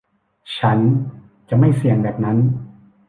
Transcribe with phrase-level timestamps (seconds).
[0.57, 0.79] ฉัน
[1.49, 2.37] จะไม่เสี่ยงแบบนั้น